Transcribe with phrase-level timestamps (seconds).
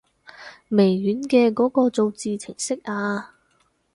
[0.69, 3.35] 微軟嘅嗰個造字程式啊